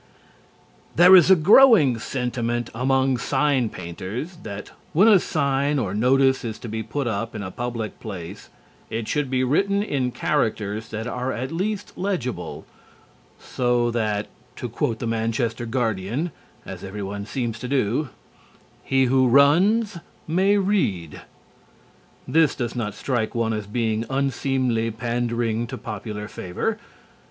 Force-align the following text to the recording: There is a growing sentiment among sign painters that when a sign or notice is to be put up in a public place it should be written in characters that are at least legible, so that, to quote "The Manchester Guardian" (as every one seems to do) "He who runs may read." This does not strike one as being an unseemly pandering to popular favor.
There 0.95 1.15
is 1.15 1.29
a 1.29 1.35
growing 1.35 1.99
sentiment 1.99 2.71
among 2.73 3.17
sign 3.17 3.69
painters 3.69 4.37
that 4.41 4.71
when 4.93 5.07
a 5.07 5.19
sign 5.19 5.77
or 5.77 5.93
notice 5.93 6.43
is 6.43 6.57
to 6.57 6.67
be 6.67 6.81
put 6.81 7.05
up 7.05 7.35
in 7.35 7.43
a 7.43 7.51
public 7.51 7.99
place 7.99 8.49
it 8.89 9.07
should 9.07 9.29
be 9.29 9.43
written 9.43 9.83
in 9.83 10.09
characters 10.09 10.89
that 10.89 11.05
are 11.05 11.31
at 11.31 11.51
least 11.51 11.95
legible, 11.95 12.65
so 13.39 13.91
that, 13.91 14.25
to 14.55 14.67
quote 14.67 14.97
"The 14.97 15.05
Manchester 15.05 15.67
Guardian" 15.67 16.31
(as 16.65 16.83
every 16.83 17.03
one 17.03 17.27
seems 17.27 17.59
to 17.59 17.67
do) 17.67 18.09
"He 18.83 19.05
who 19.05 19.27
runs 19.27 19.99
may 20.27 20.57
read." 20.57 21.21
This 22.27 22.55
does 22.55 22.75
not 22.75 22.95
strike 22.95 23.35
one 23.35 23.53
as 23.53 23.67
being 23.67 24.05
an 24.05 24.09
unseemly 24.09 24.89
pandering 24.89 25.67
to 25.67 25.77
popular 25.77 26.27
favor. 26.27 26.79